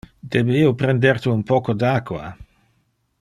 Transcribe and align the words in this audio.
Debe 0.35 0.55
io 0.61 0.71
prender 0.79 1.21
te 1.25 1.31
un 1.35 1.45
poco 1.51 1.77
de 1.83 1.91
aqua? 1.91 2.35